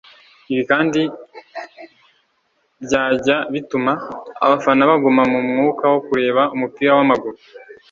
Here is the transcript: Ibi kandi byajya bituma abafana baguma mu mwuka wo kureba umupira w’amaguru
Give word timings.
Ibi 0.51 0.63
kandi 0.71 1.01
byajya 2.83 3.37
bituma 3.53 3.93
abafana 4.45 4.89
baguma 4.89 5.23
mu 5.31 5.39
mwuka 5.47 5.83
wo 5.93 5.99
kureba 6.07 6.41
umupira 6.55 6.91
w’amaguru 6.97 7.37